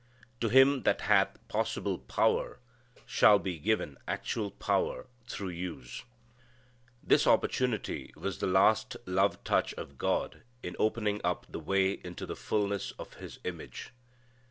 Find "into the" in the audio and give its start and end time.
12.03-12.35